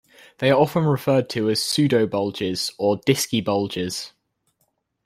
They 0.39 0.49
are 0.49 0.59
often 0.59 0.85
referred 0.85 1.29
to 1.29 1.47
as 1.51 1.59
"pseudobulges" 1.59 2.71
or 2.79 2.97
"disky-bulges. 3.05 4.13